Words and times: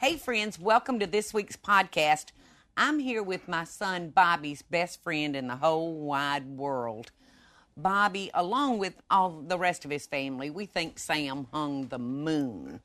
Hey, 0.00 0.16
friends, 0.16 0.58
welcome 0.58 0.98
to 0.98 1.06
this 1.06 1.34
week's 1.34 1.56
podcast. 1.56 2.26
I'm 2.74 2.98
here 3.00 3.22
with 3.22 3.48
my 3.48 3.64
son 3.64 4.08
Bobby's 4.08 4.62
best 4.62 5.02
friend 5.02 5.36
in 5.36 5.48
the 5.48 5.56
whole 5.56 5.94
wide 5.94 6.46
world. 6.46 7.10
Bobby, 7.76 8.30
along 8.32 8.78
with 8.78 8.94
all 9.10 9.42
the 9.46 9.58
rest 9.58 9.84
of 9.84 9.90
his 9.90 10.06
family, 10.06 10.48
we 10.48 10.64
think 10.64 10.98
Sam 10.98 11.46
hung 11.52 11.88
the 11.88 11.98
moon. 11.98 12.80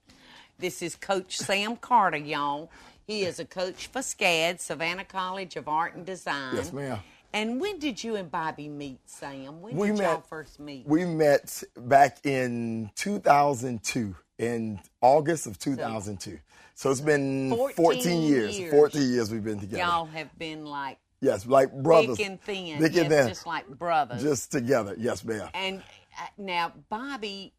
This 0.59 0.81
is 0.81 0.95
Coach 0.95 1.37
Sam 1.37 1.77
Carter, 1.77 2.17
y'all. 2.17 2.69
He 3.07 3.23
is 3.23 3.39
a 3.39 3.45
coach 3.45 3.87
for 3.87 3.99
SCAD, 4.01 4.59
Savannah 4.59 5.05
College 5.05 5.55
of 5.55 5.69
Art 5.69 5.95
and 5.95 6.05
Design. 6.05 6.55
Yes, 6.55 6.73
ma'am. 6.73 6.99
And 7.33 7.61
when 7.61 7.79
did 7.79 8.03
you 8.03 8.15
and 8.15 8.29
Bobby 8.31 8.67
meet, 8.67 8.99
Sam? 9.05 9.61
When 9.61 9.75
We 9.75 9.87
did 9.87 9.99
y'all 9.99 10.15
met- 10.15 10.27
first 10.27 10.59
meet? 10.59 10.85
We 10.85 11.05
met 11.05 11.63
back 11.77 12.25
in 12.25 12.91
2002, 12.95 14.15
in 14.37 14.79
August 15.01 15.47
of 15.47 15.57
2002. 15.59 16.39
So 16.73 16.91
it's 16.91 17.01
been 17.01 17.55
14 17.55 17.75
14, 17.75 18.21
years. 18.23 18.59
years. 18.59 18.71
14 18.71 19.09
years 19.09 19.31
we've 19.31 19.43
been 19.43 19.59
together. 19.59 19.81
y'all 19.81 20.05
have 20.05 20.37
been 20.37 20.65
like 20.65 20.97
yes, 21.21 21.45
like 21.45 21.71
brothers. 21.71 22.17
thick 22.17 22.25
and 22.25 22.41
thin. 22.41 22.79
Thick 22.79 22.95
and 22.97 23.09
yes, 23.09 23.09
thin. 23.09 23.27
just 23.29 23.47
like 23.47 23.67
brothers. 23.69 24.21
Just 24.21 24.51
together. 24.51 24.95
Yes, 24.97 25.23
ma'am. 25.23 25.49
And 25.53 25.79
uh, 25.79 26.25
now 26.37 26.73
Bobby, 26.89 27.53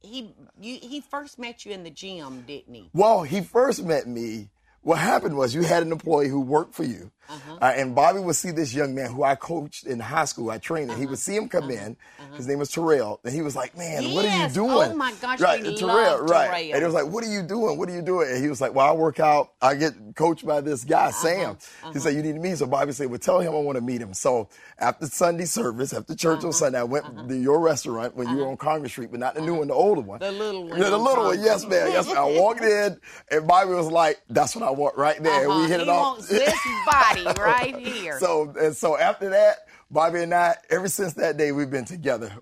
he 0.00 0.34
you, 0.60 0.78
he 0.80 1.02
first 1.02 1.38
met 1.38 1.66
you 1.66 1.72
in 1.72 1.82
the 1.82 1.90
gym, 1.90 2.44
didn't 2.46 2.74
he? 2.74 2.90
Well, 2.94 3.22
he 3.22 3.42
first 3.42 3.84
met 3.84 4.06
me. 4.06 4.48
What 4.80 4.98
happened 4.98 5.36
was 5.36 5.54
you 5.54 5.62
had 5.62 5.82
an 5.82 5.92
employee 5.92 6.28
who 6.28 6.40
worked 6.40 6.74
for 6.74 6.84
you, 6.84 7.10
Uh-huh. 7.28 7.58
uh, 7.60 7.72
and 7.76 7.94
Bobby 7.94 8.20
would 8.20 8.36
see 8.36 8.50
this 8.50 8.72
young 8.74 8.94
man 8.94 9.10
who 9.12 9.22
I 9.22 9.34
coached 9.34 9.86
in 9.86 10.00
high 10.00 10.24
school. 10.24 10.50
I 10.50 10.58
trained, 10.58 10.90
and 10.90 10.98
he 10.98 11.06
would 11.06 11.18
see 11.18 11.36
him 11.36 11.48
come 11.48 11.70
in. 11.70 11.96
His 12.36 12.46
name 12.46 12.58
was 12.60 12.70
Terrell, 12.70 13.20
and 13.24 13.34
he 13.34 13.42
was 13.42 13.56
like, 13.56 13.76
"Man, 13.76 14.12
what 14.14 14.24
are 14.24 14.28
you 14.28 14.44
Uh-huh. 14.44 14.48
Doing?" 14.54 14.90
Oh, 14.92 14.96
my 14.96 15.12
gosh, 15.20 15.40
right? 15.40 15.62
Terrell, 15.76 16.18
right? 16.20 16.72
And 16.72 16.82
it 16.82 16.86
was 16.86 16.94
like, 16.94 17.06
"What 17.06 17.24
are 17.24 17.28
you 17.32 17.42
doing? 17.42 17.76
What 17.78 17.88
are 17.88 17.92
you 17.94 18.02
doing?" 18.02 18.28
And 18.30 18.42
he 18.42 18.48
was 18.48 18.60
like, 18.60 18.74
"Well, 18.74 18.86
I 18.86 18.92
work 18.92 19.18
out. 19.20 19.50
I 19.60 19.74
get 19.74 19.92
coached 20.14 20.46
by 20.46 20.60
this 20.60 20.84
guy, 20.84 21.06
Uh-huh. 21.08 21.12
Sam." 21.12 21.58
He 21.92 21.98
said, 21.98 22.14
"You 22.14 22.22
need 22.22 22.34
to 22.34 22.40
meet." 22.40 22.50
him." 22.50 22.56
So 22.58 22.66
Bobby 22.66 22.92
said, 22.92 23.10
"Well, 23.10 23.18
tell 23.18 23.40
him 23.40 23.52
I 23.54 23.58
want 23.58 23.76
to 23.76 23.82
meet 23.82 24.00
him." 24.00 24.14
So 24.14 24.48
after 24.78 25.06
Sunday 25.06 25.46
service, 25.46 25.92
after 25.92 26.14
church 26.14 26.38
Uh-huh. 26.38 26.46
on 26.48 26.52
Sunday, 26.52 26.78
I 26.78 26.84
went 26.84 27.28
to 27.28 27.36
your 27.36 27.58
restaurant 27.60 28.14
when 28.16 28.28
you 28.30 28.36
were 28.38 28.46
on 28.48 28.56
Congress 28.56 28.92
Street, 28.92 29.10
but 29.10 29.18
not 29.20 29.34
the 29.34 29.40
new 29.40 29.54
one, 29.56 29.66
the 29.68 29.74
older 29.74 30.00
one, 30.00 30.20
The 30.20 30.30
little 30.30 30.64
one 30.64 30.80
Yeah, 30.80 30.90
the 30.90 30.98
little 30.98 31.24
one. 31.24 31.42
Yes, 31.42 31.64
man. 31.66 31.90
Yes, 31.90 32.06
man. 32.06 32.16
I 32.16 32.24
walked 32.24 32.60
in, 32.62 33.00
and 33.32 33.46
Bobby 33.48 33.72
was 33.72 33.90
like, 33.90 34.20
"That's 34.30 34.54
what 34.54 34.64
I 34.64 34.70
want 34.70 34.96
right 34.96 35.20
there." 35.22 35.42
And 35.42 35.50
Uh-huh. 35.50 35.62
we 35.62 35.68
hit 35.68 35.80
he 35.80 35.86
it 35.86 35.88
off. 35.88 36.28
this 36.28 36.54
body 36.86 37.17
right 37.26 37.76
here. 37.76 38.18
So 38.20 38.54
and 38.60 38.76
so 38.76 38.96
after 38.98 39.30
that, 39.30 39.66
Bobby 39.90 40.22
and 40.22 40.34
I, 40.34 40.56
ever 40.70 40.88
since 40.88 41.14
that 41.14 41.36
day, 41.36 41.52
we've 41.52 41.70
been 41.70 41.84
together. 41.84 42.32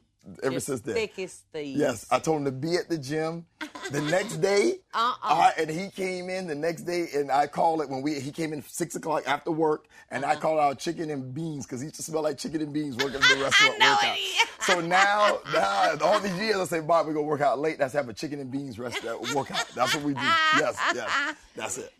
Ever 0.42 0.54
Just 0.54 0.66
since 0.66 0.80
then. 0.80 0.96
thick 0.96 1.16
as 1.20 1.34
thieves. 1.52 1.78
Yes, 1.78 2.06
I 2.10 2.18
told 2.18 2.38
him 2.38 2.46
to 2.46 2.50
be 2.50 2.74
at 2.74 2.88
the 2.88 2.98
gym 2.98 3.46
the 3.92 4.00
next 4.10 4.38
day. 4.38 4.80
Uh-uh. 4.92 5.16
uh, 5.22 5.50
and 5.56 5.70
he 5.70 5.88
came 5.88 6.28
in 6.30 6.48
the 6.48 6.54
next 6.56 6.82
day, 6.82 7.06
and 7.14 7.30
I 7.30 7.46
called 7.46 7.80
it 7.80 7.88
when 7.88 8.02
we 8.02 8.18
he 8.18 8.32
came 8.32 8.52
in 8.52 8.60
six 8.62 8.96
o'clock 8.96 9.22
after 9.28 9.52
work, 9.52 9.86
and 10.10 10.24
Uh-huh. 10.24 10.32
I 10.32 10.36
called 10.36 10.58
out 10.58 10.80
chicken 10.80 11.10
and 11.10 11.32
beans 11.32 11.64
because 11.64 11.80
he 11.80 11.84
used 11.84 11.94
to 11.94 12.02
smell 12.02 12.22
like 12.22 12.38
chicken 12.38 12.60
and 12.60 12.72
beans 12.72 12.96
working 12.96 13.20
at 13.22 13.36
the 13.36 13.36
restaurant 13.44 13.78
workout. 13.78 14.00
it. 14.16 14.48
So 14.62 14.80
now, 14.80 15.38
now 15.54 15.94
all 16.02 16.18
these 16.18 16.36
years, 16.38 16.56
I 16.56 16.64
say, 16.64 16.80
Bob, 16.80 17.06
we 17.06 17.12
gonna 17.14 17.24
work 17.24 17.40
out 17.40 17.60
late. 17.60 17.78
Let's 17.78 17.94
have 17.94 18.08
a 18.08 18.12
chicken 18.12 18.40
and 18.40 18.50
beans 18.50 18.80
restaurant 18.80 19.32
workout. 19.32 19.64
That's 19.76 19.94
what 19.94 20.02
we 20.02 20.14
do. 20.14 20.20
Yes, 20.58 20.76
yes, 20.92 21.34
that's 21.54 21.78
it. 21.78 21.92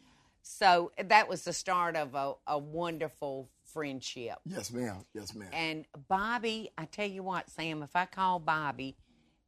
So 0.59 0.91
that 1.05 1.29
was 1.29 1.45
the 1.45 1.53
start 1.53 1.97
of 1.97 2.15
a, 2.15 2.33
a 2.47 2.57
wonderful 2.57 3.51
friendship. 3.75 4.37
Yes, 4.47 4.73
ma'am. 4.73 5.05
Yes, 5.13 5.35
ma'am. 5.35 5.51
And 5.53 5.85
Bobby, 6.09 6.71
I 6.79 6.87
tell 6.87 7.07
you 7.07 7.23
what, 7.23 7.51
Sam, 7.51 7.83
if 7.83 7.95
I 7.95 8.07
called 8.07 8.47
Bobby 8.47 8.97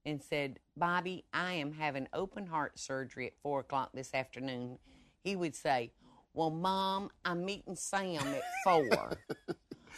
and 0.05 0.23
said, 0.23 0.59
Bobby, 0.77 1.25
I 1.33 1.55
am 1.55 1.73
having 1.73 2.09
open 2.13 2.47
heart 2.47 2.79
surgery 2.79 3.27
at 3.27 3.33
four 3.43 3.61
o'clock 3.61 3.93
this 3.95 4.13
afternoon, 4.13 4.79
he 5.25 5.35
would 5.35 5.57
say, 5.57 5.93
Well, 6.35 6.51
Mom, 6.51 7.11
I'm 7.25 7.43
meeting 7.43 7.75
Sam 7.75 8.21
at 8.35 8.43
four. 8.63 9.17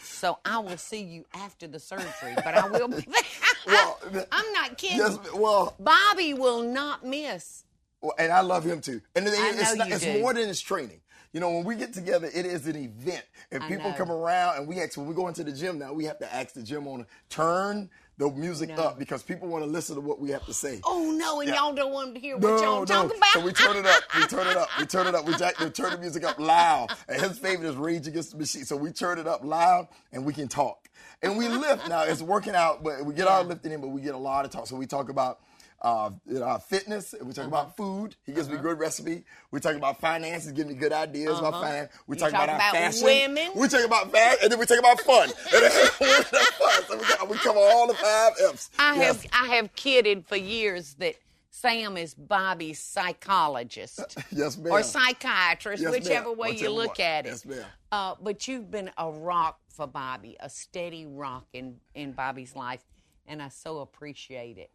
so 0.01 0.39
I 0.45 0.59
will 0.59 0.77
see 0.77 1.01
you 1.01 1.25
after 1.33 1.67
the 1.67 1.79
surgery, 1.79 2.35
but 2.35 2.55
I 2.55 2.69
will 2.69 2.87
be 2.87 3.05
Well, 3.67 3.99
I'm 4.31 4.53
not 4.53 4.77
kidding. 4.77 4.99
Yes, 4.99 5.19
well, 5.35 5.75
Bobby 5.77 6.33
will 6.33 6.63
not 6.63 7.05
miss. 7.05 7.65
Well, 8.01 8.13
and 8.17 8.31
I 8.31 8.41
love 8.41 8.65
him 8.65 8.81
too. 8.81 9.01
And 9.15 9.25
the 9.25 9.31
thing 9.31 9.41
I 9.41 9.49
is, 9.49 9.61
it's, 9.61 9.75
not, 9.75 9.91
it's 9.91 10.05
more 10.05 10.33
than 10.33 10.47
his 10.47 10.59
training. 10.59 11.01
You 11.33 11.39
know, 11.39 11.49
when 11.51 11.63
we 11.63 11.75
get 11.75 11.93
together, 11.93 12.29
it 12.33 12.45
is 12.45 12.67
an 12.67 12.75
event, 12.75 13.23
and 13.51 13.63
I 13.63 13.67
people 13.67 13.89
know. 13.91 13.95
come 13.97 14.11
around, 14.11 14.57
and 14.57 14.67
we 14.67 14.81
ask 14.81 14.97
when 14.97 15.07
we 15.07 15.15
go 15.15 15.29
into 15.29 15.43
the 15.45 15.51
gym 15.53 15.79
now, 15.79 15.93
we 15.93 16.03
have 16.05 16.19
to 16.19 16.33
ask 16.33 16.53
the 16.53 16.61
gym 16.61 16.87
owner 16.87 17.05
turn 17.29 17.89
the 18.17 18.29
music 18.29 18.69
No. 18.69 18.83
up 18.83 18.99
because 18.99 19.23
people 19.23 19.47
want 19.47 19.63
to 19.63 19.69
listen 19.69 19.95
to 19.95 20.01
what 20.01 20.19
we 20.19 20.29
have 20.31 20.45
to 20.45 20.53
say. 20.53 20.81
Oh 20.83 21.11
no, 21.17 21.39
and 21.39 21.49
Yeah. 21.49 21.55
y'all 21.55 21.73
don't 21.73 21.91
want 21.93 22.13
to 22.15 22.19
hear 22.19 22.35
what 22.35 22.43
No, 22.43 22.61
y'all 22.61 22.79
no. 22.81 22.85
talking 22.85 23.17
about. 23.17 23.29
So 23.33 23.39
we 23.39 23.53
turn 23.53 23.77
it 23.77 23.85
up. 23.85 24.03
We 24.15 24.27
turn 24.27 24.45
it 24.47 24.57
up. 24.57 24.69
We 24.77 24.85
turn 24.85 25.07
it 25.07 25.15
up. 25.15 25.25
We, 25.25 25.35
jack, 25.37 25.59
we 25.59 25.69
turn 25.69 25.91
the 25.93 25.97
music 25.97 26.23
up 26.25 26.37
loud. 26.39 26.91
And 27.07 27.19
his 27.21 27.39
favorite 27.39 27.67
is 27.69 27.75
Rage 27.77 28.05
Against 28.07 28.31
the 28.31 28.37
Machine. 28.37 28.65
So 28.65 28.75
we 28.75 28.91
turn 28.91 29.17
it 29.17 29.25
up 29.27 29.43
loud 29.43 29.87
and 30.11 30.23
we 30.25 30.33
can 30.33 30.47
talk. 30.49 30.89
And 31.23 31.37
we 31.37 31.47
lift 31.47 31.87
now. 31.87 32.03
It's 32.03 32.21
working 32.21 32.53
out, 32.55 32.83
but 32.83 33.05
we 33.05 33.13
get 33.15 33.27
our 33.27 33.43
lifting 33.43 33.71
in, 33.71 33.81
but 33.81 33.87
we 33.87 34.01
get 34.01 34.13
a 34.13 34.19
lot 34.19 34.43
of 34.45 34.51
talk. 34.51 34.67
So 34.67 34.75
we 34.75 34.85
talk 34.85 35.09
about 35.09 35.39
uh, 35.81 36.11
you 36.27 36.39
know, 36.39 36.57
fitness. 36.59 37.13
We 37.21 37.33
talk 37.33 37.45
Uh-huh. 37.45 37.47
about 37.47 37.75
food. 37.77 38.15
He 38.25 38.31
gives 38.33 38.47
me 38.49 38.57
good 38.57 38.77
recipe. 38.79 39.23
We 39.49 39.59
talk 39.59 39.75
about 39.75 39.99
finances. 39.99 40.51
Give 40.51 40.67
me 40.67 40.75
good 40.75 40.93
ideas 40.93 41.39
about 41.39 41.53
finance. 41.53 41.91
We 42.07 42.15
Uh-huh. 42.17 42.29
Talk, 42.29 42.33
about, 42.33 42.55
about 42.55 42.61
our 42.75 42.81
fashion. 42.91 43.03
women. 43.05 43.51
We 43.55 43.67
talk 43.67 43.85
about 43.85 44.11
fashion, 44.11 44.39
and 44.43 44.51
then 44.51 44.59
we 44.59 44.65
talk 44.67 44.79
about 44.79 44.99
fun. 45.01 45.29
And 45.53 45.63
then 45.63 45.71
fun. 46.23 46.83
So 46.87 46.97
we, 46.97 47.03
got- 47.03 47.29
we 47.29 47.37
cover 47.37 47.59
all 47.59 47.87
the 47.87 47.93
five 47.95 48.33
F's. 48.51 48.69
I 48.79 48.95
Yes. 48.97 49.23
have 49.23 49.31
I 49.33 49.55
have 49.55 49.75
kidded 49.75 50.25
for 50.27 50.35
years 50.35 50.93
that 50.95 51.15
Sam 51.49 51.97
is 51.97 52.13
Bobby's 52.13 52.79
psychologist 52.79 53.99
Yes, 54.31 54.57
ma'am. 54.57 54.71
or 54.73 54.83
psychiatrist, 54.83 55.81
Yes, 55.83 55.91
ma'am. 55.91 56.01
whichever 56.01 56.31
way 56.31 56.51
you 56.51 56.69
look 56.69 56.97
one. 56.99 57.07
at 57.07 57.25
it. 57.25 57.29
Yes, 57.29 57.45
ma'am. 57.45 57.65
Uh, 57.91 58.15
but 58.21 58.47
you've 58.47 58.71
been 58.71 58.89
a 58.97 59.09
rock 59.11 59.59
for 59.69 59.87
Bobby, 59.87 60.37
a 60.39 60.49
steady 60.49 61.05
rock 61.05 61.45
in 61.53 61.79
in 61.95 62.11
Bobby's 62.13 62.55
life, 62.55 62.83
and 63.27 63.41
I 63.41 63.49
so 63.49 63.79
appreciate 63.79 64.57
it. 64.57 64.71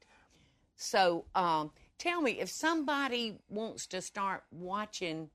So, 0.77 1.25
um, 1.35 1.71
tell 1.99 2.21
me 2.21 2.33
if 2.33 2.49
somebody 2.51 3.39
wants 3.49 3.87
to 3.89 4.01
start 4.01 4.45
watching 4.51 5.31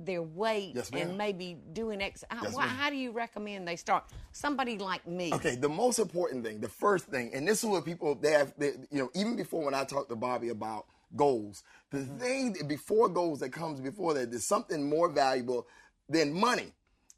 their 0.00 0.22
weight 0.22 0.76
Yes, 0.76 0.90
and 0.92 1.18
maybe 1.18 1.56
doing 1.72 2.00
ex. 2.00 2.22
How, 2.30 2.44
Yes, 2.44 2.54
why- 2.54 2.66
how 2.66 2.88
do 2.90 2.96
you 2.96 3.10
recommend 3.10 3.66
they 3.66 3.74
start? 3.74 4.04
Somebody 4.32 4.78
like 4.78 5.06
me. 5.08 5.32
Okay, 5.32 5.56
the 5.56 5.68
most 5.68 5.98
important 5.98 6.44
thing, 6.44 6.60
the 6.60 6.68
first 6.68 7.06
thing, 7.06 7.34
and 7.34 7.46
this 7.46 7.64
is 7.64 7.68
what 7.68 7.84
people 7.84 8.14
they 8.14 8.30
have, 8.30 8.54
they, 8.56 8.68
you 8.90 8.98
know, 9.02 9.10
even 9.14 9.34
before 9.34 9.64
when 9.64 9.74
I 9.74 9.82
talked 9.84 10.08
to 10.10 10.16
Bobby 10.16 10.50
about 10.50 10.86
goals, 11.16 11.64
the 11.90 11.98
Mm-hmm. 11.98 12.18
thing 12.18 12.52
that 12.52 12.68
before 12.68 13.08
goals 13.08 13.40
that 13.40 13.50
comes 13.50 13.80
before 13.80 14.14
that, 14.14 14.30
there's 14.30 14.46
something 14.46 14.88
more 14.88 15.08
valuable 15.08 15.66
than 16.08 16.32
money. 16.32 16.72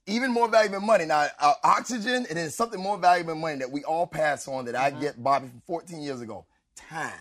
Even 0.07 0.31
more 0.33 0.49
valuable 0.49 0.79
than 0.79 0.87
money. 0.87 1.05
Now, 1.05 1.27
uh, 1.39 1.55
oxygen, 1.63 2.25
and 2.29 2.39
then 2.39 2.51
something 2.51 2.81
more 2.81 2.97
valuable 2.97 3.35
than 3.35 3.41
money 3.43 3.59
that 3.59 3.71
we 3.71 3.85
all 3.85 4.07
pass 4.07 4.49
on 4.49 4.65
that 4.65 4.75
Mm-hmm. 4.75 4.97
I 4.97 5.01
get 5.01 5.23
Bobby 5.23 5.49
from 5.49 5.61
14 5.67 6.01
years 6.01 6.23
ago 6.23 6.47
time. 6.75 7.13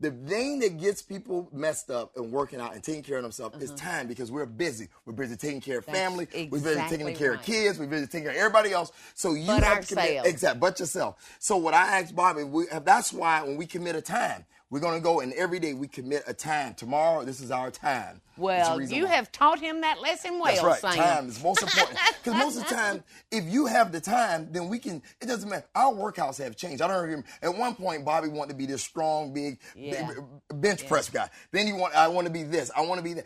The 0.00 0.12
thing 0.12 0.60
that 0.60 0.78
gets 0.78 1.02
people 1.02 1.48
messed 1.52 1.90
up 1.90 2.16
and 2.16 2.30
working 2.30 2.60
out 2.60 2.72
and 2.74 2.82
taking 2.84 3.02
care 3.02 3.16
of 3.16 3.24
themselves 3.24 3.60
is 3.60 3.72
time 3.72 4.06
because 4.06 4.30
we're 4.30 4.46
busy. 4.46 4.88
We're 5.04 5.12
busy 5.12 5.36
taking 5.36 5.60
care 5.60 5.78
of 5.78 5.86
Mm-hmm. 5.86 5.92
That's 5.92 6.04
family. 6.32 6.48
we're 6.52 6.60
busy 6.60 6.80
taking 6.88 7.14
care 7.16 7.30
right. 7.32 7.40
of 7.40 7.44
kids. 7.46 7.78
We're 7.78 7.86
busy 7.86 8.06
taking 8.06 8.22
care 8.22 8.30
of 8.30 8.36
everybody 8.36 8.72
else. 8.72 8.92
So 9.14 9.34
you 9.34 9.46
But 9.46 9.64
have 9.64 9.86
to 9.86 9.94
commit, 9.96 10.26
exactly, 10.26 10.60
but 10.60 10.78
yourself. 10.78 11.16
So 11.40 11.56
what 11.56 11.74
I 11.74 11.98
asked 12.00 12.14
Bobby, 12.14 12.44
we, 12.44 12.66
that's 12.84 13.12
why 13.12 13.42
when 13.42 13.56
we 13.56 13.66
commit 13.66 13.96
a 13.96 14.00
time, 14.02 14.44
we're 14.70 14.80
going 14.80 14.96
to 14.96 15.02
go 15.02 15.20
and 15.20 15.32
every 15.32 15.58
day 15.58 15.72
we 15.72 15.88
commit 15.88 16.24
a 16.26 16.34
time. 16.34 16.74
Tomorrow, 16.74 17.24
this 17.24 17.40
is 17.40 17.50
our 17.50 17.70
time. 17.70 18.20
Well, 18.36 18.80
you 18.80 19.04
why. 19.04 19.10
have 19.10 19.32
taught 19.32 19.58
him 19.58 19.80
that 19.80 20.00
lesson 20.00 20.38
well, 20.38 20.52
That's 20.52 20.62
right. 20.62 20.94
Sam. 20.94 21.04
Time 21.04 21.28
is 21.28 21.42
most 21.42 21.62
important. 21.62 21.98
Because 22.22 22.38
most 22.38 22.56
of 22.58 22.68
the 22.68 22.74
time, 22.74 23.02
if 23.30 23.44
you 23.44 23.66
have 23.66 23.92
the 23.92 24.00
time, 24.00 24.48
then 24.52 24.68
we 24.68 24.78
can. 24.78 25.02
It 25.20 25.26
doesn't 25.26 25.48
matter. 25.48 25.64
Our 25.74 25.92
workouts 25.92 26.42
have 26.42 26.54
changed. 26.56 26.82
I 26.82 26.88
don't 26.88 27.02
remember. 27.02 27.26
At 27.42 27.56
one 27.56 27.74
point, 27.74 28.04
Bobby 28.04 28.28
wanted 28.28 28.52
to 28.52 28.58
be 28.58 28.66
this 28.66 28.82
strong, 28.82 29.32
big, 29.32 29.58
Yeah. 29.74 30.10
bench 30.52 30.86
press 30.86 31.08
guy. 31.08 31.30
Then 31.50 31.66
he 31.66 31.72
want. 31.72 31.94
I 31.94 32.08
want 32.08 32.26
to 32.26 32.32
be 32.32 32.42
this. 32.42 32.70
I 32.76 32.82
want 32.82 32.98
to 32.98 33.04
be 33.04 33.14
that. 33.14 33.24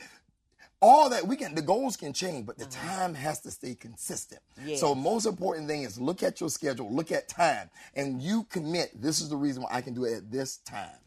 All 0.81 1.11
that 1.11 1.27
we 1.27 1.37
can. 1.37 1.55
The 1.55 1.63
goals 1.63 1.97
can 1.97 2.13
change, 2.13 2.47
but 2.47 2.59
the 2.59 2.65
time 2.67 3.15
has 3.15 3.41
to 3.41 3.51
stay 3.51 3.75
consistent. 3.75 4.41
Uh-huh. 4.57 4.69
Yes. 4.71 4.81
So 4.81 4.95
most 4.95 5.27
important 5.27 5.69
thing 5.69 5.83
is 5.83 6.01
look 6.01 6.23
at 6.23 6.41
your 6.41 6.51
schedule, 6.51 6.93
look 6.93 7.13
at 7.13 7.29
time, 7.29 7.71
and 7.95 8.21
you 8.23 8.45
commit. 8.45 9.01
This 9.01 9.21
is 9.21 9.29
the 9.29 9.37
reason 9.37 9.63
why 9.63 9.71
I 9.73 9.81
can 9.81 9.95
do 9.95 10.05
it 10.05 10.15
at 10.15 10.31
this 10.31 10.57
time. 10.59 10.99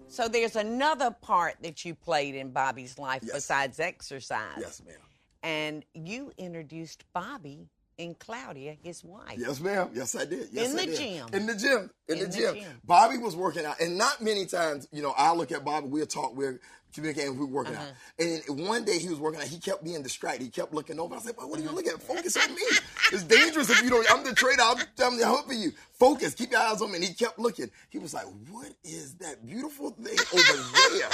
So 0.08 0.28
there's 0.28 0.54
another 0.56 1.10
part 1.10 1.56
that 1.62 1.84
you 1.84 1.94
played 1.94 2.34
in 2.36 2.50
Bobby's 2.50 2.98
life 2.98 3.22
Yes. 3.24 3.34
besides 3.34 3.80
exercise. 3.80 4.58
Yes, 4.60 4.80
ma'am. 4.86 4.96
And 5.42 5.84
you 5.92 6.32
introduced 6.38 7.04
Bobby 7.12 7.68
and 7.98 8.18
Claudia, 8.18 8.76
his 8.82 9.04
wife. 9.04 9.36
Yes, 9.38 9.60
ma'am. 9.60 9.90
Yes, 9.94 10.14
I 10.14 10.24
did. 10.24 10.48
Yes, 10.52 10.72
In 10.72 10.78
I 10.78 10.80
the 10.84 10.86
did. 10.92 10.98
gym. 10.98 11.26
In 11.32 11.46
the 11.46 11.54
gym. 11.54 11.90
In, 12.08 12.18
In 12.18 12.24
the, 12.30 12.36
gym. 12.36 12.54
gym. 12.56 12.80
Bobby 12.84 13.18
was 13.18 13.36
working 13.36 13.64
out, 13.64 13.80
and 13.80 13.96
not 13.96 14.20
many 14.20 14.46
times, 14.46 14.88
you 14.92 15.02
know, 15.02 15.14
I 15.16 15.32
look 15.32 15.52
at 15.52 15.64
Bobby. 15.64 15.88
We'll 15.88 16.06
talk. 16.06 16.34
We're 16.36 16.60
communicating. 16.92 17.36
We're 17.38 17.46
working 17.46 17.74
Uh-huh. 17.74 17.84
out. 17.86 18.46
And 18.48 18.68
one 18.68 18.84
day 18.84 18.98
he 18.98 19.08
was 19.08 19.18
working 19.18 19.40
out. 19.40 19.46
He 19.46 19.58
kept 19.58 19.82
being 19.84 20.02
distracted. 20.02 20.42
He 20.44 20.48
kept 20.50 20.72
looking 20.74 21.00
over. 21.00 21.14
I 21.14 21.18
said, 21.18 21.34
"But 21.36 21.48
what 21.48 21.58
are 21.58 21.62
you 21.62 21.70
looking 21.70 21.92
at? 21.92 22.02
Focus 22.02 22.36
on 22.36 22.54
me. 22.54 22.62
It's 23.12 23.22
dangerous 23.24 23.68
if 23.70 23.82
you 23.82 23.90
don't. 23.90 24.10
I'm 24.10 24.24
the 24.24 24.32
trainer. 24.32 24.62
I'm, 24.64 24.78
I'm 24.98 25.18
helping 25.18 25.60
you. 25.60 25.72
Focus. 25.92 26.34
Keep 26.34 26.52
your 26.52 26.60
eyes 26.60 26.80
on 26.82 26.90
me." 26.90 26.96
And 26.96 27.04
he 27.04 27.14
kept 27.14 27.38
looking. 27.38 27.70
He 27.90 27.98
was 27.98 28.12
like, 28.14 28.26
"What 28.50 28.72
is 28.82 29.14
that 29.16 29.44
beautiful 29.46 29.90
thing 29.90 30.18
over 30.32 30.96
there?" 30.98 31.08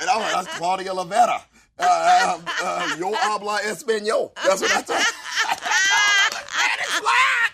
And 0.00 0.10
I 0.10 0.16
was 0.16 0.32
like, 0.32 0.44
"That's 0.46 0.58
Claudia 0.58 0.90
Lavera. 0.92 1.42
Uh, 1.78 2.38
uh, 2.62 2.96
yo 2.98 3.12
habla 3.14 3.58
español." 3.64 4.32
That's 4.44 4.60
what 4.60 4.76
I 4.76 4.82
told. 4.82 5.00
him. 7.02 7.52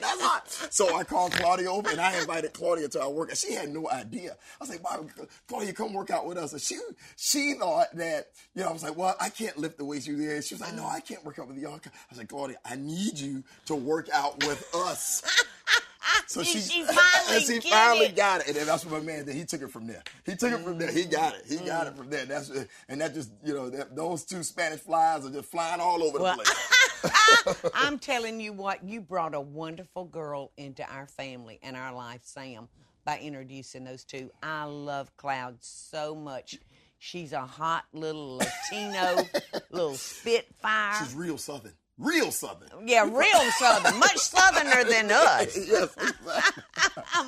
That's 0.00 0.22
hot. 0.22 0.48
So 0.70 0.94
I 0.94 1.04
called 1.04 1.32
Claudia 1.32 1.70
over 1.70 1.88
and 1.90 2.00
I 2.00 2.18
invited 2.20 2.52
Claudia 2.52 2.88
to 2.88 3.02
our 3.02 3.10
work. 3.10 3.30
And 3.30 3.38
she 3.38 3.54
had 3.54 3.70
no 3.70 3.88
idea. 3.90 4.32
I 4.32 4.36
was 4.60 4.68
like, 4.68 4.82
Claudia, 5.48 5.72
come 5.72 5.94
work 5.94 6.10
out 6.10 6.26
with 6.26 6.36
us. 6.36 6.52
And 6.52 6.60
she 6.60 6.76
she 7.16 7.54
thought 7.54 7.94
that, 7.94 8.28
you 8.54 8.62
know, 8.62 8.68
I 8.68 8.72
was 8.72 8.82
like, 8.82 8.96
well, 8.96 9.16
I 9.20 9.30
can't 9.30 9.56
lift 9.56 9.78
the 9.78 9.84
weights 9.84 10.06
you 10.06 10.16
there. 10.16 10.42
She 10.42 10.54
was 10.54 10.60
like, 10.60 10.74
no, 10.74 10.84
uh. 10.84 10.90
I 10.90 11.00
can't 11.00 11.24
work 11.24 11.38
out 11.38 11.48
with 11.48 11.56
y'all. 11.56 11.80
I 11.84 11.90
was 12.10 12.18
like, 12.18 12.28
Claudia, 12.28 12.58
I 12.64 12.76
need 12.76 13.18
you 13.18 13.42
to 13.66 13.74
work 13.74 14.08
out 14.12 14.44
with 14.46 14.70
us. 14.74 15.22
So 16.26 16.42
She- 16.42 16.60
she, 16.60 16.82
finally 16.84 17.36
and 17.36 17.44
she 17.44 17.70
finally 17.70 18.06
it. 18.06 18.16
got 18.16 18.46
it, 18.46 18.56
and 18.56 18.66
that's 18.66 18.84
what 18.84 19.00
my 19.00 19.00
man 19.00 19.24
did. 19.24 19.34
He 19.34 19.44
took 19.44 19.62
it 19.62 19.70
from 19.70 19.86
there. 19.86 20.02
He 20.24 20.34
took 20.36 20.52
it 20.52 20.60
from 20.60 20.78
there. 20.78 20.90
He 20.90 21.04
got 21.04 21.34
it. 21.34 21.44
He 21.48 21.56
got 21.58 21.86
it 21.86 21.94
mm. 21.94 21.98
from 21.98 22.10
there. 22.10 22.24
That's 22.24 22.50
and 22.88 23.00
that 23.00 23.14
just 23.14 23.30
you 23.44 23.54
know 23.54 23.70
that, 23.70 23.94
those 23.94 24.24
two 24.24 24.42
Spanish 24.42 24.80
flies 24.80 25.24
are 25.24 25.30
just 25.30 25.50
flying 25.50 25.80
all 25.80 26.02
over 26.02 26.18
Well, 26.18 26.36
the 26.36 26.42
place. 26.44 26.76
I'm 27.74 27.98
telling 27.98 28.40
you 28.40 28.52
what, 28.52 28.84
you 28.84 29.00
brought 29.00 29.34
a 29.34 29.40
wonderful 29.40 30.04
girl 30.04 30.52
into 30.56 30.84
our 30.90 31.06
family 31.06 31.58
and 31.62 31.76
our 31.76 31.94
life, 31.94 32.20
Sam, 32.24 32.68
by 33.04 33.18
introducing 33.18 33.84
those 33.84 34.04
two. 34.04 34.30
I 34.42 34.64
love 34.64 35.16
Cloud 35.16 35.56
so 35.60 36.14
much. 36.14 36.58
She's 36.98 37.32
a 37.32 37.42
hot 37.42 37.84
little 37.92 38.38
Latino, 38.38 39.22
little 39.70 39.94
spitfire. 39.94 40.94
She's 40.98 41.14
real 41.14 41.38
Southern. 41.38 41.74
Real 41.98 42.30
Southern. 42.30 42.86
yeah, 42.86 43.04
real 43.10 43.50
Southern, 43.58 43.98
much 43.98 44.16
Southerner 44.18 44.84
than 44.84 45.10
us. 45.10 45.56
yes, 45.68 45.94
exactly. 45.96 46.62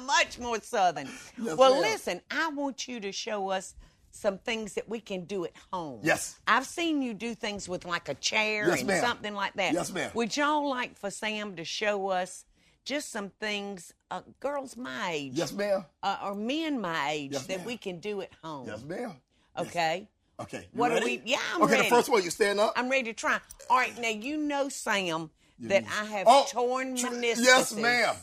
Much 0.07 0.39
more 0.39 0.61
Southern. 0.61 1.09
Yes, 1.41 1.57
well, 1.57 1.73
ma'am. 1.81 1.81
listen, 1.91 2.21
I 2.31 2.49
want 2.51 2.87
you 2.87 3.01
to 3.01 3.11
show 3.13 3.49
us 3.51 3.75
some 4.11 4.39
things 4.39 4.75
that 4.75 4.89
we 4.89 5.01
can 5.01 5.25
do 5.25 5.45
at 5.45 5.53
home. 5.73 6.01
Yes. 6.03 6.39
I've 6.47 6.67
seen 6.67 7.01
you 7.03 7.15
do 7.15 7.35
things 7.35 7.69
with 7.69 7.85
like 7.87 8.09
a 8.09 8.15
chair 8.15 8.69
Yes, 8.69 8.79
and 8.81 8.89
ma'am. 8.89 9.01
something 9.05 9.35
like 9.35 9.55
that. 9.55 9.73
Yes, 9.73 9.93
ma'am. 9.93 10.11
Would 10.15 10.37
y'all 10.37 10.69
like 10.69 10.97
for 10.99 11.11
Sam 11.11 11.57
to 11.57 11.65
show 11.65 12.09
us 12.09 12.45
just 12.85 13.11
some 13.11 13.31
things, 13.41 13.93
uh, 14.11 14.23
girls 14.41 14.77
my 14.77 15.11
age, 15.13 15.33
Yes, 15.35 15.53
ma'am. 15.53 15.85
uh, 16.03 16.17
or 16.25 16.35
men 16.35 16.81
my 16.81 17.11
age, 17.11 17.33
Yes, 17.33 17.47
that 17.47 17.59
ma'am. 17.59 17.67
we 17.67 17.77
can 17.77 18.01
do 18.01 18.21
at 18.23 18.31
home? 18.43 18.67
Yes, 18.67 18.83
ma'am. 18.83 19.15
Okay. 19.59 20.09
Okay. 20.41 20.69
you 20.73 20.79
What 20.79 20.93
are 20.93 21.05
we- 21.05 21.21
yeah, 21.25 21.39
I'm 21.55 21.63
okay, 21.63 21.73
ready. 21.73 21.85
the 21.89 21.95
first 21.95 22.09
one, 22.09 22.23
you 22.23 22.31
stand 22.31 22.61
up. 22.61 22.73
I'm 22.77 22.89
ready 22.89 23.05
to 23.05 23.13
try. 23.13 23.41
All 23.69 23.77
right, 23.77 23.97
now 23.99 24.09
you 24.09 24.37
know, 24.37 24.69
Sam, 24.69 25.31
that 25.61 25.85
I 25.85 26.05
have 26.05 26.27
Oh, 26.29 26.47
torn 26.51 26.97
tr- 26.97 27.09
meniscus. 27.09 27.37
Yes, 27.45 27.73
ma'am. 27.75 28.15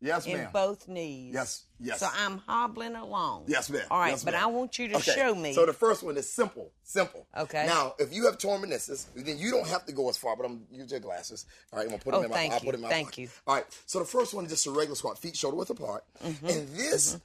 Yes, 0.00 0.26
ma'am. 0.26 0.36
in 0.36 0.42
ma'am. 0.42 0.50
both 0.52 0.86
knees. 0.86 1.32
Yes, 1.32 1.62
yes. 1.80 1.98
So 2.00 2.08
I'm 2.14 2.38
hobbling 2.46 2.94
along. 2.94 3.44
Yes, 3.48 3.70
ma'am. 3.70 3.86
All 3.90 3.98
right, 3.98 4.10
Yes, 4.10 4.22
but 4.22 4.34
ma'am. 4.34 4.42
I 4.44 4.46
want 4.46 4.78
you 4.78 4.88
to 4.88 4.96
Okay, 4.98 5.14
show 5.14 5.34
me. 5.34 5.54
So 5.54 5.64
the 5.64 5.72
first 5.72 6.02
one 6.02 6.16
is 6.18 6.30
simple, 6.30 6.70
simple. 6.82 7.26
Okay. 7.36 7.64
Now, 7.66 7.94
if 7.98 8.12
you 8.12 8.26
have 8.26 8.36
torn 8.38 8.60
meniscus, 8.62 9.06
then 9.16 9.38
you 9.38 9.50
don't 9.50 9.66
have 9.66 9.86
to 9.86 9.92
go 9.92 10.08
as 10.10 10.16
far. 10.18 10.36
But 10.36 10.44
I'm 10.46 10.66
use 10.70 10.90
your 10.90 11.00
glasses. 11.00 11.46
All 11.72 11.78
right, 11.78 11.84
I'm 11.84 11.90
gonna 11.90 12.02
put 12.02 12.10
them 12.12 12.20
Oh, 12.20 12.24
in 12.24 12.30
my. 12.30 12.36
thank 12.36 12.52
I'll 12.52 12.58
you, 12.60 12.64
put 12.66 12.74
it 12.74 12.78
in 12.78 12.82
my 12.82 12.88
thank 12.90 13.06
pocket. 13.08 13.20
you. 13.22 13.28
All 13.46 13.54
right. 13.56 13.66
So 13.86 13.98
the 13.98 14.04
first 14.04 14.34
one 14.34 14.44
is 14.44 14.50
just 14.50 14.66
a 14.66 14.70
regular 14.70 14.94
squat, 14.94 15.18
feet 15.18 15.36
shoulder 15.36 15.56
width 15.56 15.70
apart, 15.70 16.04
Mm-hmm. 16.22 16.48
and 16.48 16.68
this 16.76 17.18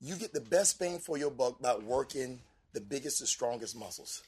you 0.00 0.14
get 0.16 0.32
the 0.34 0.40
best 0.40 0.78
bang 0.78 0.98
for 0.98 1.16
your 1.16 1.30
buck 1.30 1.60
by 1.62 1.76
working 1.76 2.40
the 2.72 2.80
biggest 2.80 3.20
and 3.20 3.28
strongest 3.28 3.76
muscles. 3.76 4.22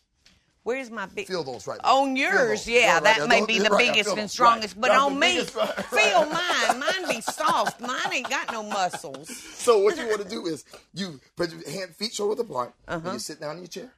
Where's 0.62 0.90
my 0.90 1.06
big? 1.06 1.26
Feel 1.26 1.42
those 1.42 1.66
right 1.66 1.80
there. 1.82 1.90
On 1.90 2.14
yours, 2.16 2.68
yeah, 2.68 2.94
right 2.94 3.02
that 3.04 3.18
there. 3.20 3.26
may 3.28 3.38
Those- 3.40 3.46
be 3.46 3.58
the 3.60 3.70
right, 3.70 3.92
biggest 3.94 4.14
and 4.16 4.30
strongest, 4.30 4.74
Right. 4.74 4.80
but 4.82 4.88
That's 4.88 5.02
on 5.02 5.18
me, 5.18 5.36
biggest 5.36 5.52
feel 5.90 6.26
mine. 6.26 6.78
Mine 6.78 7.08
be 7.08 7.20
soft. 7.22 7.80
Mine 7.80 8.12
ain't 8.12 8.28
got 8.28 8.52
no 8.52 8.62
muscles. 8.62 9.34
So 9.34 9.78
what 9.78 9.96
you 9.96 10.06
want 10.06 10.20
to 10.22 10.28
do 10.28 10.46
is 10.46 10.64
you 10.92 11.18
put 11.34 11.50
your 11.50 11.68
hand, 11.70 11.96
feet 11.96 12.12
shoulder 12.12 12.42
apart, 12.42 12.74
Uh-huh. 12.86 13.00
and 13.04 13.12
you 13.14 13.18
sit 13.20 13.40
down 13.40 13.52
in 13.56 13.62
your 13.62 13.68
chair, 13.68 13.90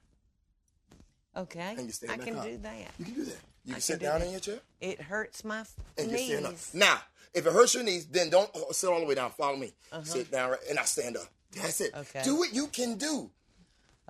Okay, 1.36 1.74
and 1.76 1.86
you 1.86 1.92
stand 1.92 2.12
I 2.12 2.24
can 2.24 2.36
up. 2.36 2.44
do 2.44 2.58
that. 2.58 2.76
You 2.98 3.04
can 3.06 3.14
do 3.14 3.24
that. 3.24 3.36
You 3.64 3.72
I 3.72 3.74
can 3.74 3.80
sit 3.80 3.98
do 4.00 4.06
down 4.06 4.20
that. 4.20 4.26
in 4.26 4.32
your 4.32 4.40
chair, 4.40 4.60
It 4.80 5.00
hurts 5.00 5.44
my 5.44 5.60
f- 5.60 5.74
and 5.98 6.10
you 6.10 6.18
stand 6.18 6.44
up. 6.46 6.52
knees. 6.52 6.70
Now, 6.74 7.00
if 7.32 7.46
it 7.46 7.52
hurts 7.52 7.74
your 7.74 7.82
knees, 7.82 8.06
then 8.06 8.28
don't 8.30 8.50
sit 8.74 8.88
all 8.90 9.00
the 9.00 9.06
way 9.06 9.14
down. 9.14 9.30
Follow 9.32 9.56
me. 9.56 9.72
Sit 10.04 10.30
down, 10.30 10.50
right, 10.50 10.60
and 10.68 10.78
I 10.78 10.84
stand 10.84 11.16
up. 11.16 11.26
That's 11.52 11.80
it. 11.80 11.92
Uh-huh. 11.94 12.02
Okay. 12.02 12.22
Do 12.22 12.36
what 12.36 12.52
you 12.54 12.66
can 12.68 12.96
do. 12.98 13.30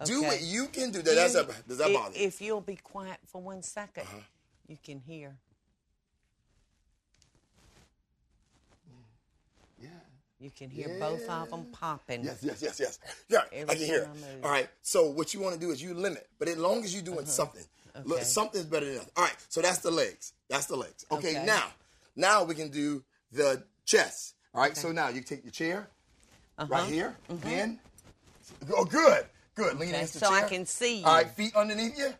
Do 0.04 0.18
Okay. 0.18 0.26
what 0.28 0.40
you 0.42 0.66
can 0.68 0.90
do. 0.90 1.02
Does 1.02 1.32
that, 1.34 1.46
You- 1.48 1.54
does 1.68 1.78
that 1.78 1.92
bother 1.92 1.92
you? 1.92 1.98
Uh-huh. 1.98 2.26
If 2.28 2.40
you'll 2.40 2.60
be 2.60 2.76
quiet 2.76 3.18
for 3.26 3.40
one 3.42 3.62
second, 3.62 4.06
you 4.68 4.78
can 4.82 5.00
hear. 5.00 5.36
Yeah. 9.80 9.88
You 10.38 10.50
can 10.50 10.70
hear 10.70 10.98
both 10.98 11.28
of 11.28 11.50
them 11.50 11.66
popping. 11.72 12.24
Yes, 12.24 12.38
yes, 12.42 12.62
yes, 12.62 12.80
yes. 12.80 12.98
Yeah, 13.28 13.42
I 13.68 13.74
can 13.74 13.76
hear. 13.78 14.02
it. 14.02 14.44
All 14.44 14.50
right. 14.50 14.68
So 14.82 15.06
what 15.10 15.32
you 15.34 15.40
want 15.40 15.54
to 15.54 15.60
do 15.60 15.70
is 15.70 15.82
you 15.82 15.94
limit, 15.94 16.28
but 16.38 16.48
as 16.48 16.56
long 16.56 16.84
as 16.84 16.92
you're 16.94 17.02
doing 17.02 17.26
something, 17.26 17.64
Uh-huh. 17.94 18.14
Okay. 18.14 18.24
something's 18.24 18.64
better 18.66 18.86
than 18.86 18.94
nothing. 18.96 19.12
All 19.16 19.24
right. 19.24 19.36
So 19.48 19.60
that's 19.60 19.78
the 19.80 19.90
legs. 19.90 20.32
That's 20.48 20.66
the 20.66 20.76
legs. 20.76 21.04
Okay, 21.10 21.36
Okay. 21.36 21.44
Now, 21.46 21.72
now 22.16 22.42
we 22.44 22.54
can 22.54 22.70
do 22.70 23.04
the 23.30 23.62
chest. 23.84 24.34
All 24.54 24.60
right. 24.62 24.76
So 24.76 24.92
now 24.92 25.08
you 25.08 25.22
take 25.22 25.44
your 25.44 25.52
chair 25.52 25.88
right 26.68 26.88
here, 26.90 27.16
bend. 27.28 27.78
Oh, 28.74 28.84
good, 28.84 29.26
good. 29.54 29.78
Lean 29.78 29.82
Uh-huh. 29.82 29.82
Okay, 29.88 29.96
against 29.96 30.12
the 30.14 30.18
so 30.20 30.32
I 30.32 30.42
can 30.48 30.66
see 30.66 31.02
All 31.04 31.12
you. 31.12 31.24
right. 31.24 31.30
Feet 31.34 31.54
underneath 31.56 31.98
you. 31.98 32.12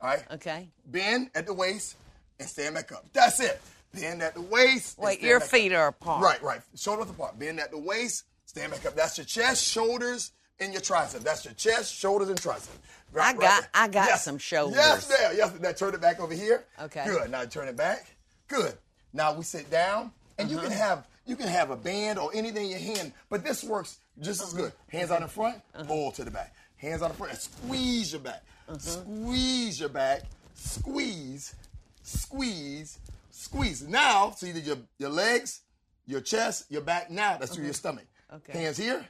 All 0.00 0.10
right. 0.10 0.22
Okay. 0.32 0.68
Bend 0.86 1.30
at 1.34 1.46
the 1.46 1.54
waist 1.54 1.96
and 2.38 2.48
stand 2.48 2.74
back 2.74 2.92
up. 2.92 3.04
That's 3.12 3.40
it. 3.40 3.60
Bend 3.94 4.22
at 4.22 4.34
the 4.34 4.40
waist. 4.42 4.98
Wait, 4.98 5.20
your 5.22 5.38
back 5.38 5.46
up. 5.46 5.50
feet 5.50 5.72
are 5.72 5.86
apart. 5.88 6.22
Right, 6.22 6.42
right. 6.42 6.60
Shoulders 6.76 7.08
apart. 7.10 7.38
Bend 7.38 7.60
at 7.60 7.70
the 7.70 7.78
waist. 7.78 8.24
Stand 8.46 8.72
back 8.72 8.84
up. 8.86 8.94
That's 8.96 9.16
your 9.18 9.24
chest, 9.24 9.64
shoulders, 9.64 10.32
and 10.60 10.72
your 10.72 10.82
tricep. 10.82 11.20
That's 11.20 11.44
your 11.44 11.54
chest, 11.54 11.94
shoulders, 11.94 12.28
and 12.28 12.40
tricep. 12.40 12.68
Right, 13.12 13.34
I 13.34 13.38
got-. 13.38 13.68
I 13.72 13.88
got 13.88 14.08
Yes. 14.08 14.24
some 14.24 14.38
shoulders. 14.38 14.76
Yes, 14.76 15.06
there. 15.06 15.32
Yes, 15.34 15.52
now 15.60 15.72
turn 15.72 15.94
it 15.94 16.00
back 16.00 16.18
over 16.20 16.34
here. 16.34 16.64
Okay. 16.82 17.04
Good. 17.06 17.30
Now 17.30 17.44
turn 17.44 17.68
it 17.68 17.76
back. 17.76 18.06
Good. 18.48 18.76
Now 19.12 19.32
we 19.34 19.44
sit 19.44 19.70
down, 19.70 20.12
and 20.38 20.50
you 20.50 20.56
can 20.58 20.66
Uh-huh. 20.66 20.76
have 20.76 21.06
you 21.26 21.36
can 21.36 21.48
have 21.48 21.70
a 21.70 21.76
band 21.76 22.18
or 22.18 22.30
anything 22.34 22.64
in 22.66 22.70
your 22.72 22.96
hand, 22.96 23.10
but 23.30 23.42
this 23.42 23.64
works 23.64 23.98
just 24.20 24.42
as 24.42 24.52
good. 24.52 24.72
Uh-huh. 24.72 24.98
Hands 24.98 25.10
out 25.10 25.22
in 25.22 25.28
front, 25.28 25.62
pull 25.86 26.12
to 26.12 26.22
the 26.24 26.30
back. 26.30 26.52
Hands 26.76 27.02
on 27.02 27.10
the 27.10 27.14
front, 27.16 27.32
and 27.32 27.40
squeeze 27.40 28.12
your 28.12 28.20
back. 28.20 28.42
Squeeze 28.78 29.80
your 29.80 29.88
back. 29.88 30.22
Squeeze, 30.54 31.54
squeeze, 32.02 32.98
squeeze. 33.30 33.82
Now, 33.82 34.30
so 34.30 34.46
you 34.46 34.52
did 34.52 34.66
your, 34.66 34.76
your 34.98 35.10
legs, 35.10 35.60
your 36.06 36.20
chest, 36.20 36.66
your 36.70 36.82
back. 36.82 37.10
Now 37.10 37.36
that's 37.38 37.54
through 37.54 37.64
your 37.64 37.74
stomach. 37.74 38.04
Uh-huh. 38.30 38.36
Okay. 38.36 38.58
Hands 38.58 38.76
here. 38.76 39.04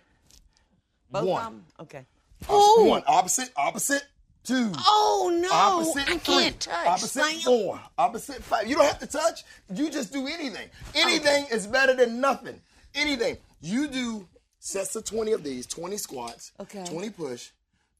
Both 1.11 1.26
One. 1.26 1.38
of 1.40 1.52
them? 1.52 1.64
Okay. 1.80 2.06
Opposite, 2.49 2.88
one. 2.88 3.02
Opposite. 3.06 3.50
Opposite. 3.56 4.04
Two. 4.42 4.73
Oh 4.76 5.38
no! 5.40 5.49
Opposite 5.50 6.02
I 6.02 6.18
three. 6.18 6.35
can't 6.35 6.61
touch. 6.61 6.87
Opposite 6.87 7.25
Sam. 7.25 7.40
four. 7.40 7.80
Opposite 7.97 8.42
five. 8.42 8.68
You 8.68 8.76
don't 8.76 8.85
have 8.85 8.99
to 8.99 9.06
touch. 9.06 9.42
You 9.75 9.88
just 9.90 10.12
do 10.12 10.26
anything. 10.26 10.68
Anything 10.94 11.47
is 11.50 11.66
better 11.66 11.94
than 11.94 12.21
nothing. 12.21 12.61
Anything. 12.94 13.38
You 13.62 13.88
do 13.88 14.28
sets 14.64 14.97
of 14.97 15.04
20 15.04 15.33
of 15.33 15.44
these, 15.44 15.66
20 15.66 15.99
squats, 15.99 16.52
Okay. 16.59 16.85
20 16.87 17.11
push, 17.11 17.50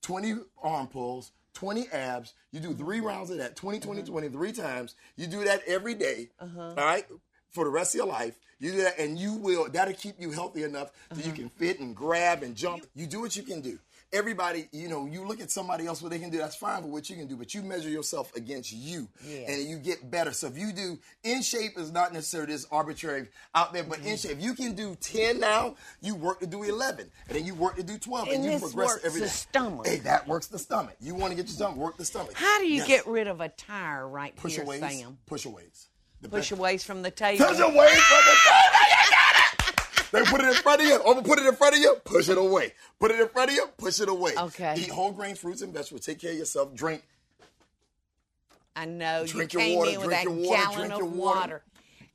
20 0.00 0.37
arm 0.62 0.87
pulls, 0.87 1.30
20 1.52 1.88
abs. 1.92 2.33
You 2.52 2.61
do 2.61 2.73
three 2.75 3.00
rounds 3.00 3.28
of 3.30 3.37
that, 3.37 3.54
20, 3.54 3.78
Uh-huh. 3.78 3.87
20, 3.87 4.02
20, 4.02 4.28
three 4.30 4.52
times. 4.52 4.94
You 5.16 5.26
do 5.26 5.44
that 5.44 5.62
every 5.66 5.94
day, 5.94 6.30
All 6.40 6.75
right? 6.75 7.06
For 7.50 7.64
the 7.64 7.71
rest 7.71 7.94
of 7.94 7.99
your 7.99 8.06
life. 8.06 8.38
You 8.64 8.73
do 8.73 8.76
that 8.78 8.99
and 8.99 9.18
you 9.18 9.35
will, 9.35 9.68
that'll 9.68 9.92
keep 9.94 10.18
you 10.18 10.30
healthy 10.30 10.62
enough 10.62 10.90
that 11.11 11.18
Uh-huh. 11.18 11.26
you 11.28 11.33
can 11.35 11.49
fit 11.50 11.80
and 11.80 11.94
grab 11.94 12.42
and 12.42 12.56
jump. 12.56 12.87
You 12.94 13.06
do 13.06 13.21
what 13.21 13.37
you 13.37 13.42
can 13.42 13.61
do. 13.61 13.78
Everybody, 14.12 14.68
you 14.71 14.88
know, 14.88 15.06
you 15.06 15.26
look 15.26 15.40
at 15.40 15.50
somebody 15.50 15.87
else 15.87 16.00
what 16.00 16.11
they 16.12 16.21
can 16.21 16.30
do, 16.30 16.38
that's 16.38 16.54
fine 16.54 16.83
for 16.83 16.88
what 16.88 17.11
you 17.11 17.16
can 17.16 17.26
do, 17.26 17.37
but 17.37 17.52
you 17.52 17.62
measure 17.62 17.88
yourself 17.88 18.35
against 18.37 18.73
you 18.73 19.09
Yeah. 19.26 19.50
and 19.50 19.68
you 19.68 19.76
get 19.76 20.09
better. 20.09 20.33
So 20.33 20.47
if 20.47 20.56
you 20.56 20.73
do 20.73 20.99
in 21.25 21.42
shape 21.42 21.76
is 21.76 21.90
not 21.90 22.12
necessarily 22.12 22.52
this 22.52 22.64
arbitrary 22.71 23.28
out 23.56 23.73
there, 23.73 23.83
but 23.83 23.99
Mm-hmm. 23.99 24.09
in 24.09 24.16
shape, 24.16 24.30
if 24.33 24.40
you 24.42 24.54
can 24.54 24.75
do 24.75 24.94
10 24.94 25.40
now, 25.40 25.75
you 26.00 26.14
work 26.14 26.38
to 26.40 26.47
do 26.47 26.62
11, 26.62 27.11
and 27.28 27.37
then 27.37 27.44
you 27.44 27.54
work 27.56 27.75
to 27.76 27.83
do 27.83 27.99
12, 27.99 28.28
and, 28.28 28.37
And 28.37 28.44
you 28.44 28.50
this 28.52 28.61
progress 28.61 28.87
works 28.92 29.04
every 29.04 29.21
the 29.21 29.26
day. 29.26 29.33
stomach. 29.33 29.87
Hey, 29.87 29.97
that 29.97 30.28
works 30.28 30.47
the 30.47 30.59
stomach. 30.61 30.94
You 31.00 31.14
want 31.16 31.33
to 31.33 31.37
get 31.37 31.47
your 31.47 31.54
stomach, 31.56 31.76
work 31.76 31.97
the 31.97 32.04
stomach. 32.04 32.35
How 32.35 32.61
do 32.61 32.66
you 32.66 32.76
Yes. 32.76 32.87
get 32.87 33.06
rid 33.09 33.26
of 33.26 33.40
a 33.40 33.49
tire 33.49 34.06
right 34.09 34.35
push 34.37 34.54
here, 34.54 34.62
aways? 34.64 34.80
Sam? 34.80 35.18
Push 35.26 35.44
aways. 35.44 35.88
The 36.25 36.31
Push 36.31 36.50
best- 36.50 36.59
away 36.59 36.78
from 36.78 37.02
the 37.02 37.11
table. 37.11 37.45
Push 37.45 37.59
away 37.61 37.69
from 37.69 38.23
the 38.25 38.37
table. 38.47 38.81
You 38.88 39.11
got 39.11 39.37
it. 39.69 40.11
They 40.12 40.23
put 40.25 40.40
it 40.40 40.47
in 40.49 40.54
front 40.54 40.81
of 40.81 40.87
you. 40.87 40.95
I'm 40.97 41.02
gonna 41.02 41.23
put 41.23 41.38
it 41.38 41.45
in 41.47 41.54
front 41.54 41.75
of 41.76 41.81
you. 41.83 41.95
Push 42.04 42.28
it 42.31 42.38
away. 42.38 42.73
Put 42.99 43.11
it 43.11 43.21
in 43.21 43.28
front 43.28 43.50
of 43.50 43.57
you. 43.57 43.66
Push 43.76 44.00
it 44.00 44.09
away. 44.09 44.33
Okay. 44.37 44.75
Eat 44.78 44.88
whole 44.90 45.12
grain 45.12 45.35
fruits 45.35 45.61
and 45.61 45.73
vegetables. 45.75 46.07
Take 46.07 46.21
care 46.21 46.33
of 46.33 46.38
yourself. 46.38 46.75
Drink. 46.75 47.02
I 48.75 48.87
know 48.87 49.26
Drink 49.26 49.52
you 49.52 49.61
your 49.61 49.66
came 49.69 49.78
water, 49.78 49.90
in 49.90 49.97
with 49.99 50.07
drink 50.07 50.25
that 50.25 50.25
your 50.25 50.49
water, 50.49 50.62
gallon 50.62 50.76
drink 50.78 50.93
of 50.95 50.99
your 50.99 51.09
water. 51.09 51.38
water. 51.40 51.62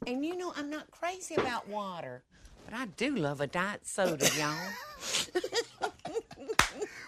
And 0.08 0.25
you 0.25 0.36
know, 0.38 0.54
I'm 0.58 0.70
not 0.72 0.89
crazy 0.92 1.36
about 1.36 1.68
water, 1.70 2.24
but 2.66 2.74
I 2.74 2.88
do 2.88 3.16
love 3.16 3.42
a 3.42 3.48
diet 3.48 3.86
soda, 3.88 4.28
y'all. 4.38 4.56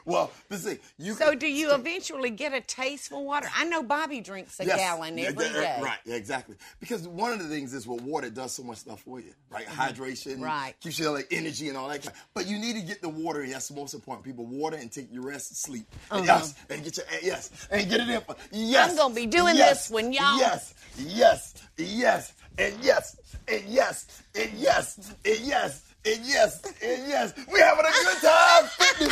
Well, 0.05 0.31
this 0.49 0.63
thing 0.63 0.79
you. 0.97 1.13
So, 1.13 1.35
do 1.35 1.47
you 1.47 1.73
eventually 1.73 2.29
get 2.31 2.53
a 2.53 2.61
taste 2.61 3.09
for 3.09 3.23
water? 3.23 3.47
I 3.55 3.65
know 3.65 3.83
Bobby 3.83 4.19
drinks 4.21 4.59
a 4.59 4.65
Yes. 4.65 4.77
gallon 4.77 5.19
every 5.19 5.45
yeah, 5.45 5.51
day. 5.53 5.79
Right, 5.81 5.99
yeah, 6.05 6.15
exactly. 6.15 6.55
Because 6.79 7.07
one 7.07 7.31
of 7.33 7.39
the 7.39 7.47
things 7.47 7.73
is 7.73 7.85
what 7.87 8.01
water 8.01 8.29
does 8.29 8.51
so 8.53 8.63
much 8.63 8.77
stuff 8.79 9.01
for 9.01 9.19
you, 9.19 9.33
right? 9.49 9.65
Hydration, 9.67 10.33
Mm-hmm. 10.33 10.43
Right. 10.43 10.73
keeps 10.79 10.97
you 10.99 11.09
like 11.11 11.27
energy 11.31 11.69
and 11.69 11.77
all 11.77 11.87
that. 11.89 12.03
Kind 12.03 12.15
But 12.33 12.47
you 12.47 12.57
need 12.57 12.75
to 12.75 12.81
get 12.81 13.01
the 13.01 13.09
water. 13.09 13.45
That's 13.47 13.67
the 13.67 13.75
most 13.75 13.93
important. 13.93 14.25
People 14.25 14.45
water 14.45 14.77
and 14.77 14.91
take 14.91 15.11
your 15.11 15.23
rest, 15.23 15.61
sleep. 15.61 15.85
And 16.09 16.25
Yes, 16.25 16.55
and 16.69 16.83
get 16.83 16.97
your 16.97 17.05
yes, 17.21 17.67
and 17.69 17.89
get 17.89 18.01
it 18.01 18.09
in. 18.09 18.21
For, 18.21 18.35
yes, 18.51 18.77
Uh-huh. 18.83 18.91
I'm 18.91 18.97
gonna 18.97 19.13
be 19.15 19.25
doing 19.25 19.55
yes, 19.55 19.83
this 19.87 19.91
when 19.91 20.13
y'all- 20.13 20.37
Yes, 20.39 20.73
yes, 20.97 21.53
yes, 21.77 22.33
and 22.57 22.83
yes, 22.83 23.15
and 23.47 23.63
yes, 23.65 23.65
and 23.65 23.65
yes, 23.67 24.05
and 24.35 24.51
yes. 24.53 24.55
And 24.55 24.59
yes, 24.59 25.13
and 25.25 25.39
yes, 25.45 25.81
we 26.05 27.59
having 27.59 27.85
a 27.85 27.91
good 27.91 28.21
time. 28.21 28.69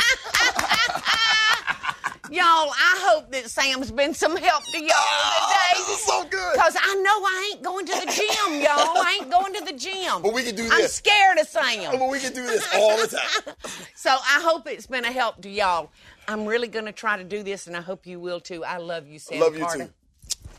Y'all, 2.32 2.44
I 2.46 2.94
hope 3.10 3.32
that 3.32 3.50
Sam's 3.50 3.90
been 3.90 4.14
some 4.14 4.36
help 4.36 4.62
to 4.62 4.78
y'all 4.78 4.90
Oh, 4.94 5.74
this 5.74 5.84
today. 5.86 5.92
is 5.94 6.00
so 6.04 6.22
good. 6.28 6.52
Because 6.52 6.76
I 6.80 6.94
know 7.02 7.10
I 7.10 7.50
ain't 7.52 7.62
going 7.64 7.86
to 7.86 7.92
the 7.92 8.06
gym, 8.06 8.60
y'all. 8.60 9.02
I 9.02 9.18
ain't 9.20 9.30
going 9.32 9.52
to 9.54 9.64
the 9.64 9.72
gym. 9.72 10.22
But 10.22 10.32
we 10.32 10.44
can 10.44 10.54
do 10.54 10.62
this. 10.62 10.72
I'm 10.72 10.86
scared 10.86 11.38
of 11.38 11.48
Sam. 11.48 11.98
But 11.98 12.08
we 12.08 12.20
can 12.20 12.32
do 12.32 12.46
this 12.46 12.64
all 12.72 12.96
the 12.98 13.08
time. 13.08 13.54
So 13.96 14.10
I 14.10 14.40
hope 14.42 14.66
it's 14.68 14.86
been 14.86 15.04
a 15.04 15.10
help 15.12 15.42
to 15.42 15.50
y'all. 15.50 15.90
I'm 16.28 16.46
really 16.46 16.68
going 16.68 16.84
to 16.86 16.92
try 16.92 17.16
to 17.18 17.24
do 17.24 17.42
this, 17.42 17.66
and 17.66 17.76
I 17.76 17.80
hope 17.80 18.06
you 18.06 18.18
will 18.20 18.38
too. 18.40 18.64
I 18.64 18.76
love 18.78 19.06
you, 19.08 19.18
Sam 19.18 19.40
Love 19.40 19.54
you 19.56 19.64
Carter. 19.64 19.90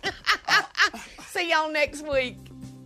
too. 0.04 0.12
See 1.28 1.50
y'all 1.52 1.72
next 1.72 2.06
week. 2.06 2.36